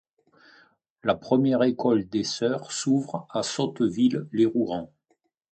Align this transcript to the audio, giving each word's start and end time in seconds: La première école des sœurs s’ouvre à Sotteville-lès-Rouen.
La 1.03 1.13
première 1.13 1.61
école 1.61 2.09
des 2.09 2.23
sœurs 2.23 2.71
s’ouvre 2.71 3.27
à 3.29 3.43
Sotteville-lès-Rouen. 3.43 4.91